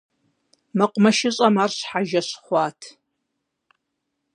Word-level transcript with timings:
МэкъумэшыщӀэм 0.77 1.55
ар 1.63 1.71
щхьэжэ 1.77 2.21
щыхъуат. 2.27 2.79